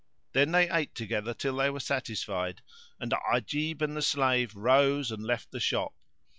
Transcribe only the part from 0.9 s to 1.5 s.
together